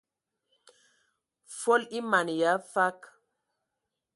Fol 1.57 1.81
e 1.99 2.01
man 2.09 2.27
yə 2.39 2.47
afag. 2.57 2.97